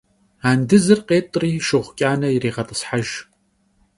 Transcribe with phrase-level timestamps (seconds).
[0.49, 3.11] Andızır khêt'ri şşığu ç'ane yirêğet'ıshejj.